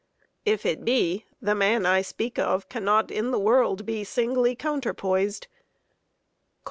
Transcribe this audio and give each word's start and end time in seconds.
If 0.45 0.65
it 0.65 0.83
be, 0.83 1.27
The 1.43 1.53
man 1.53 1.85
I 1.85 2.01
speak 2.01 2.39
of 2.39 2.67
cannot 2.69 3.11
in 3.11 3.29
the 3.29 3.37
world 3.37 3.85
Be 3.85 4.03
singly 4.03 4.55
counterpoised. 4.55 5.45